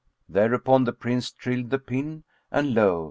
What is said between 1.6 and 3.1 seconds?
the pin and lo!